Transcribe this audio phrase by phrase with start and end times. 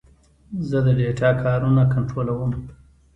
[0.69, 2.51] زه د ډیټا کارونه کنټرولوم.